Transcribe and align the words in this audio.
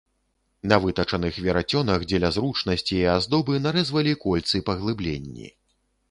На 0.69 0.77
вытачаных 0.83 1.35
верацёнах 1.47 2.05
дзеля 2.11 2.31
зручнасці 2.37 2.97
і 3.01 3.05
аздобы 3.15 3.59
нарэзвалі 3.65 4.15
кольцы-паглыбленні. 4.23 5.47